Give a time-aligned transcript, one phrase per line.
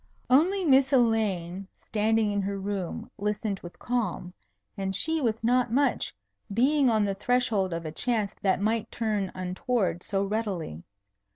[0.31, 4.33] Only Miss Elaine standing in her room listened with calm;
[4.75, 6.11] and she with not much,
[6.51, 10.81] being on the threshold of a chance that might turn untoward so readily.